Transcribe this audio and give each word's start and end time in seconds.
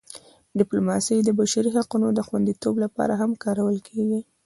ډیپلوماسي 0.59 1.17
د 1.23 1.29
بشري 1.39 1.69
حقونو 1.77 2.07
د 2.13 2.19
خوندیتوب 2.27 2.75
لپاره 2.83 3.13
هم 3.21 3.31
کارول 3.43 3.77
کېږي. 3.87 4.19